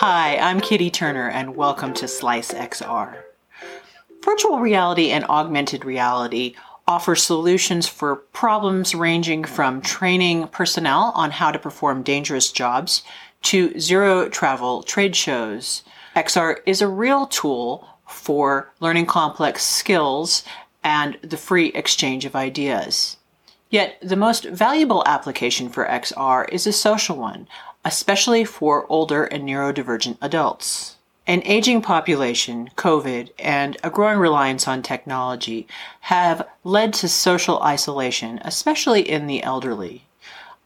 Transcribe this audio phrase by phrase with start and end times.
[0.00, 3.20] Hi, I'm Kitty Turner, and welcome to Sliice XR.
[4.24, 6.54] Virtual reality and augmented reality
[6.86, 13.02] offer solutions for problems ranging from training personnel on how to perform dangerous jobs
[13.42, 15.82] to zero travel trade shows.
[16.14, 20.44] XR is a real tool for learning complex skills
[20.84, 23.16] and the free exchange of ideas.
[23.68, 27.48] Yet, the most valuable application for XR is a social one,
[27.84, 30.96] especially for older and neurodivergent adults.
[31.26, 35.66] An aging population, COVID, and a growing reliance on technology
[36.00, 40.04] have led to social isolation, especially in the elderly.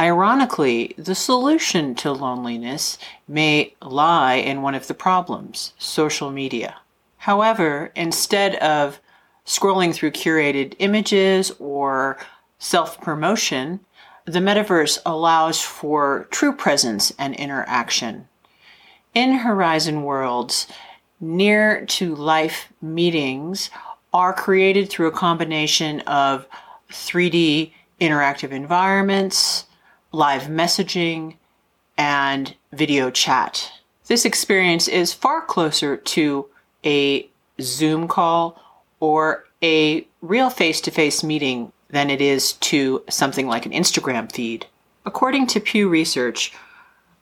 [0.00, 6.76] Ironically, the solution to loneliness may lie in one of the problems social media.
[7.18, 9.00] However, instead of
[9.44, 12.18] scrolling through curated images or
[12.58, 13.80] self promotion,
[14.28, 18.28] the metaverse allows for true presence and interaction.
[19.14, 20.66] In Horizon Worlds,
[21.18, 23.70] near to life meetings
[24.12, 26.46] are created through a combination of
[26.90, 29.64] 3D interactive environments,
[30.12, 31.36] live messaging,
[31.96, 33.72] and video chat.
[34.08, 36.46] This experience is far closer to
[36.84, 37.28] a
[37.62, 38.62] Zoom call
[39.00, 44.30] or a real face to face meeting than it is to something like an Instagram
[44.30, 44.66] feed.
[45.06, 46.52] According to Pew Research,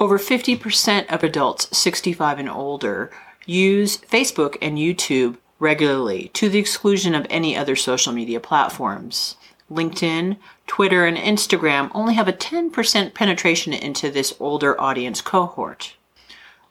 [0.00, 3.10] over 50% of adults 65 and older
[3.46, 9.36] use Facebook and YouTube regularly, to the exclusion of any other social media platforms.
[9.70, 15.94] LinkedIn, Twitter, and Instagram only have a 10% penetration into this older audience cohort.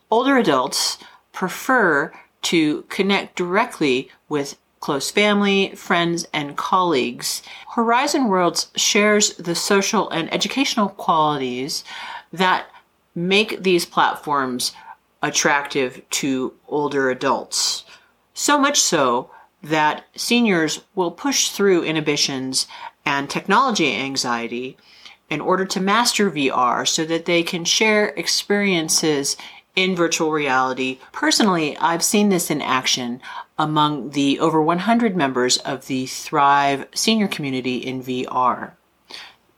[0.10, 0.98] Older adults
[1.34, 2.14] prefer
[2.44, 7.42] to connect directly with close family, friends, and colleagues.
[7.76, 11.84] Horizon Worlds shares the social and educational qualities
[12.32, 12.68] that
[13.16, 14.74] make these platforms
[15.22, 17.84] attractive to older adults.
[18.34, 19.32] So much so
[19.64, 22.68] that seniors will push through inhibitions
[23.06, 24.78] and technology anxiety
[25.30, 29.36] in order to master VR so that they can share experiences
[29.76, 31.00] in virtual reality.
[31.12, 33.22] Personally, I've seen this in action
[33.58, 38.72] among the over 100 members of the Thrive senior community in VR.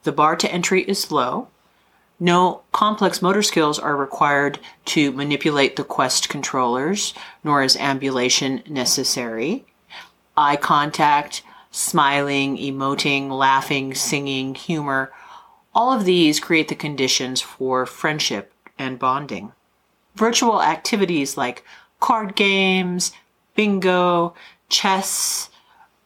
[0.03, 1.49] The bar to entry is low.
[2.19, 9.65] No complex motor skills are required to manipulate the Quest controllers, nor is ambulation necessary.
[10.35, 15.11] Eye contact, smiling, emoting, laughing, singing, humor,
[15.73, 19.51] all of these create the conditions for friendship and bonding.
[20.15, 21.63] Virtual activities like
[21.99, 23.11] card games,
[23.59, 24.33] bingo,
[24.69, 25.49] chess,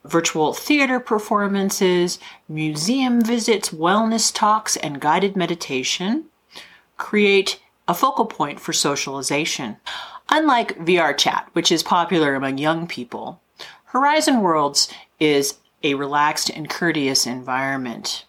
[0.05, 2.17] virtual theater performances,
[2.49, 6.25] museum visits, wellness talks, and guided meditation
[6.97, 9.77] create a focal point for socialization.
[10.29, 13.39] Unlike VR chat, which is popular among young people,
[13.85, 18.25] Horizon Worlds is a relaxed and courteous environment.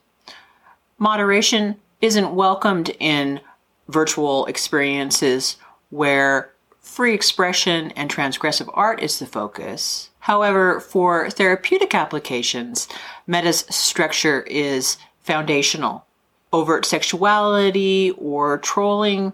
[0.99, 3.41] Moderation isn't welcomed in
[3.89, 5.57] virtual experiences
[5.89, 6.54] where
[6.85, 10.11] free expression and transgressive art is the focus.
[10.21, 12.89] However, for therapeutic applications,
[13.27, 16.05] meta's structure is foundational.
[16.53, 19.33] Overt sexuality or trolling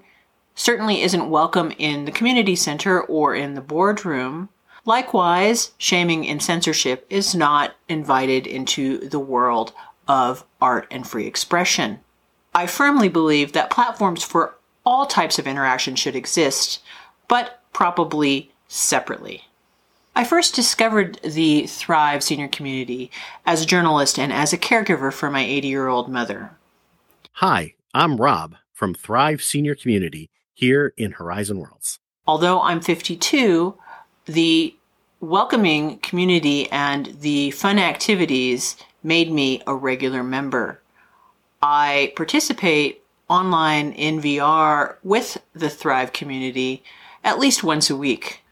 [0.55, 4.49] certainly isn't welcome in the community center or in the boardroom.
[4.85, 9.73] Likewise, shaming and censorship is not invited into the world
[10.09, 12.01] of art and free expression.
[12.55, 14.57] I firmly believe that platforms for
[14.87, 16.81] all types of interaction should exist,
[17.31, 19.45] but probably separately.
[20.17, 23.11] I first discovered the Thrive senior community
[23.47, 26.51] as a journalist and as a caregiver for my 80 year old mother.
[27.35, 32.01] Hi, I'm Rob from Thrive Senior Community here in Horizon Worlds.
[32.27, 33.79] Although I'm 52,
[34.27, 34.75] the
[35.21, 40.83] welcoming community and the fun activities made me a regular member.
[41.63, 46.83] I participate online in VR with the Thrive community
[47.25, 48.43] at least once a week.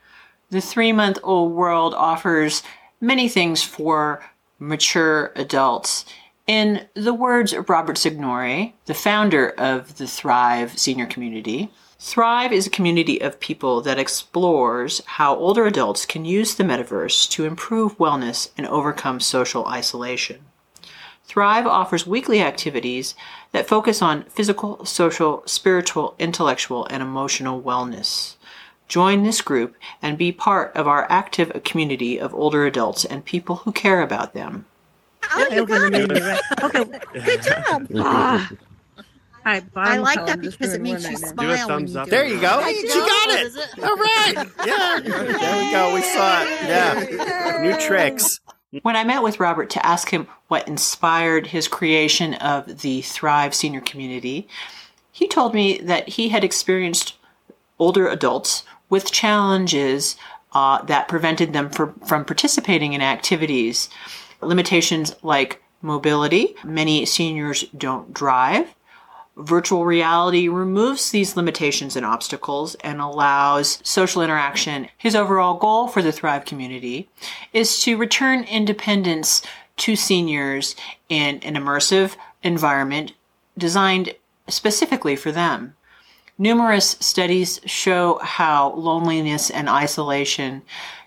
[0.50, 2.62] The three month old world offers
[3.00, 4.24] many things for
[4.58, 6.04] mature adults.
[6.46, 11.70] In the words of Robert Signore, the founder of the Thrive senior community,
[12.00, 17.28] Thrive is a community of people that explores how older adults can use the metaverse
[17.30, 20.47] to improve wellness and overcome social isolation.
[21.28, 23.14] Thrive offers weekly activities
[23.52, 28.34] that focus on physical, social, spiritual, intellectual, and emotional wellness.
[28.88, 33.56] Join this group and be part of our active community of older adults and people
[33.56, 34.64] who care about them.
[35.30, 36.40] Oh, you got it.
[36.64, 37.86] Okay, good job.
[37.96, 38.50] Ah.
[39.44, 41.34] Hi, I like that because it makes you smile.
[41.36, 42.04] Do a when thumbs you up.
[42.06, 42.32] do There it.
[42.32, 42.60] you go.
[42.60, 43.06] There She you go.
[43.06, 43.46] got What it.
[43.46, 43.68] is it?
[43.82, 44.34] All right.
[44.66, 45.00] Yeah.
[45.04, 45.94] There we go.
[45.94, 46.48] We saw it.
[46.68, 47.58] Yeah.
[47.62, 48.40] New tricks.
[48.82, 53.54] When I met with Robert to ask him what inspired his creation of the Thrive
[53.54, 54.46] senior community,
[55.10, 57.14] he told me that he had experienced
[57.78, 60.16] older adults with challenges
[60.52, 63.88] uh, that prevented them for, from participating in activities.
[64.42, 68.74] Limitations like mobility, many seniors don't drive.
[69.38, 74.88] Virtual reality removes these limitations and obstacles and allows social interaction.
[74.98, 77.08] His overall goal for the Thrive community
[77.52, 79.42] is to return independence
[79.78, 80.74] to seniors
[81.08, 83.12] in an immersive environment
[83.56, 84.14] designed
[84.48, 85.76] specifically for them.
[86.36, 90.62] Numerous studies show how loneliness and isolation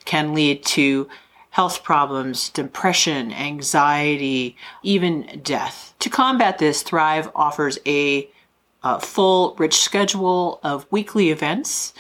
[0.06, 1.10] can lead to
[1.52, 5.94] health problems, depression, anxiety, even death.
[6.00, 8.30] To combat this, Thrive offers a,
[8.84, 11.94] uh full, rich schedule of weekly events.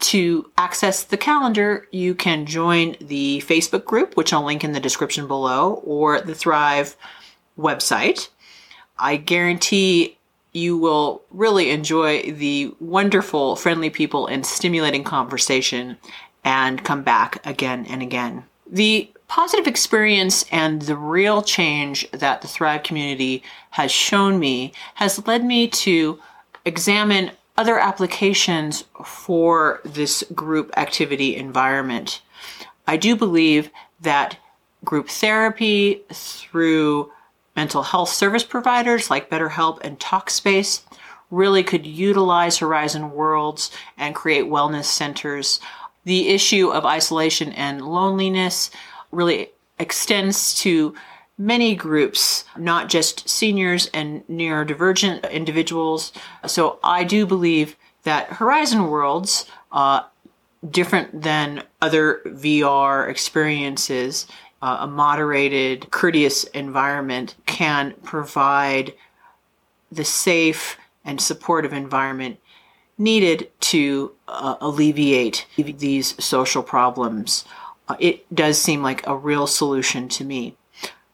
[0.00, 4.78] To access the calendar, you can join the Facebook group, which I'll link in the
[4.78, 6.96] description below, or the Thrive
[7.58, 8.28] website.
[8.98, 10.18] I guarantee
[10.52, 15.96] you will really enjoy the wonderful, friendly people and stimulating conversation
[16.44, 18.44] and come back again and again.
[18.70, 25.26] The positive experience and the real change that the Thrive community has shown me has
[25.26, 26.18] led me to
[26.64, 32.22] examine other applications for this group activity environment.
[32.86, 33.70] I do believe
[34.00, 34.38] that
[34.84, 37.10] group therapy through
[37.56, 40.82] mental health service providers like BetterHelp and Talkspace
[41.30, 45.60] really could utilize Horizon Worlds and create wellness centers.
[46.04, 48.70] The issue of isolation and loneliness
[49.10, 50.94] really extends to
[51.38, 56.12] many groups, not just seniors and neurodivergent individuals.
[56.46, 60.02] So I do believe that Horizon Worlds, uh,
[60.68, 64.26] different than other VR experiences,
[64.60, 68.92] uh, a moderated, courteous environment can provide
[69.92, 72.38] the safe and supportive environment
[72.98, 77.44] needed to uh, alleviate these social problems.
[77.88, 80.56] Uh, it does seem like a real solution to me.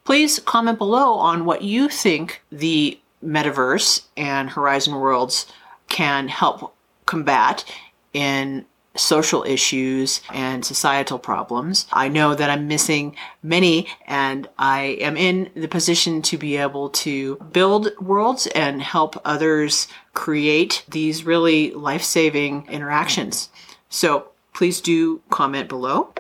[0.05, 5.47] Please comment below on what you think the metaverse and Horizon Worlds
[5.89, 6.75] can help
[7.07, 7.65] combat
[8.13, 8.65] in
[8.97, 11.87] social issues and societal problems.
[11.93, 16.91] I know that I'm missing many, and I am in the position to be able
[16.91, 23.51] to build worlds and help others create these really life saving interactions.
[23.89, 26.15] So please do comment below.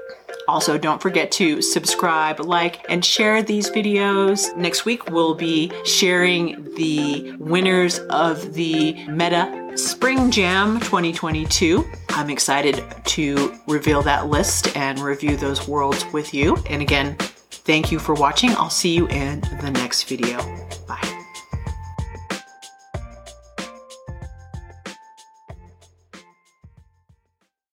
[0.49, 4.55] Also, don't forget to subscribe, like, and share these videos.
[4.57, 11.85] Next week, we'll be sharing the winners of the Meta Spring Jam 2022.
[12.11, 16.57] I'm excited to reveal that list and review those worlds with you.
[16.69, 17.17] And again,
[17.51, 18.51] thank you for watching.
[18.51, 20.39] I'll see you in the next video.
[20.87, 21.04] Bye.